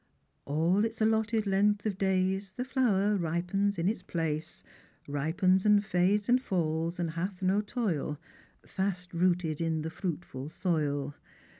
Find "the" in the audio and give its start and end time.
9.83-9.91